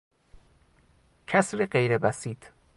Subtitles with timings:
[1.27, 2.37] کسرغیربسیط